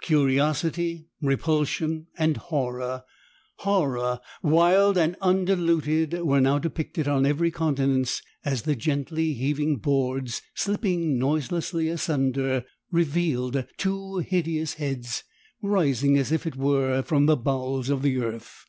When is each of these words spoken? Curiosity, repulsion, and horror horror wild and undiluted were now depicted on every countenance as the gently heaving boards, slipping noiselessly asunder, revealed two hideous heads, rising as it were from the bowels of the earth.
Curiosity, 0.00 1.10
repulsion, 1.20 2.06
and 2.16 2.38
horror 2.38 3.04
horror 3.56 4.20
wild 4.42 4.96
and 4.96 5.16
undiluted 5.20 6.22
were 6.22 6.40
now 6.40 6.58
depicted 6.58 7.06
on 7.06 7.26
every 7.26 7.50
countenance 7.50 8.22
as 8.42 8.62
the 8.62 8.74
gently 8.74 9.34
heaving 9.34 9.76
boards, 9.76 10.40
slipping 10.54 11.18
noiselessly 11.18 11.88
asunder, 11.90 12.64
revealed 12.90 13.66
two 13.76 14.16
hideous 14.20 14.72
heads, 14.80 15.24
rising 15.60 16.16
as 16.16 16.32
it 16.32 16.56
were 16.56 17.02
from 17.02 17.26
the 17.26 17.36
bowels 17.36 17.90
of 17.90 18.00
the 18.00 18.16
earth. 18.16 18.64